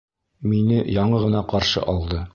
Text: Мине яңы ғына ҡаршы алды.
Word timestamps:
Мине 0.53 0.79
яңы 0.95 1.23
ғына 1.27 1.47
ҡаршы 1.55 1.89
алды. 1.95 2.29